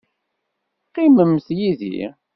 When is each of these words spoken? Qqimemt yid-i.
Qqimemt 0.87 1.47
yid-i. 1.59 2.03